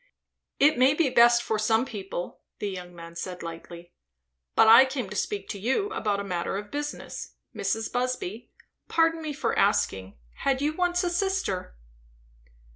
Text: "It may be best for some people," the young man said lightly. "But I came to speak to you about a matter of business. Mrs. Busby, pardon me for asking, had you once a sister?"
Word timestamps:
"It 0.59 0.79
may 0.79 0.95
be 0.95 1.11
best 1.11 1.43
for 1.43 1.59
some 1.59 1.85
people," 1.85 2.41
the 2.57 2.67
young 2.71 2.95
man 2.95 3.15
said 3.15 3.43
lightly. 3.43 3.93
"But 4.55 4.67
I 4.67 4.83
came 4.83 5.07
to 5.11 5.15
speak 5.15 5.47
to 5.49 5.59
you 5.59 5.91
about 5.91 6.19
a 6.19 6.23
matter 6.23 6.57
of 6.57 6.71
business. 6.71 7.35
Mrs. 7.55 7.91
Busby, 7.91 8.49
pardon 8.87 9.21
me 9.21 9.31
for 9.31 9.55
asking, 9.59 10.17
had 10.37 10.59
you 10.59 10.73
once 10.73 11.03
a 11.03 11.11
sister?" 11.11 11.75